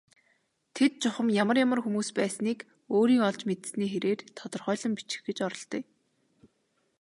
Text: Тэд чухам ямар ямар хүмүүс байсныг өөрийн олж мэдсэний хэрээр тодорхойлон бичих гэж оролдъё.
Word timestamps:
Тэд 0.75 0.91
чухам 1.01 1.27
ямар 1.41 1.57
ямар 1.65 1.79
хүмүүс 1.83 2.09
байсныг 2.17 2.59
өөрийн 2.95 3.21
олж 3.29 3.41
мэдсэний 3.49 3.89
хэрээр 3.91 4.19
тодорхойлон 4.37 4.93
бичих 4.97 5.21
гэж 5.27 5.37
оролдъё. 5.47 5.81